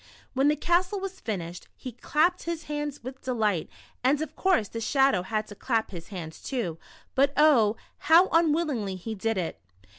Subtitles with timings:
[0.33, 3.69] When the castle was finished, he clapped his hands with delight,
[4.03, 6.79] and of course the Shadow had to clap his hands too,
[7.13, 9.61] but oh, how un willingly he did it.